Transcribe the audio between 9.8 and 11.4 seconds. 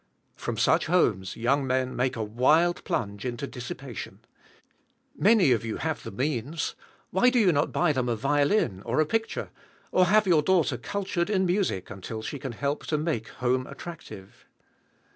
or have your daughter cultured